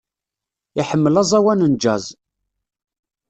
[0.79, 2.05] Iḥemmel aẓawan n jazz.